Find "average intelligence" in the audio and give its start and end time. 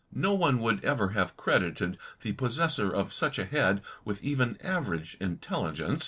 4.63-5.99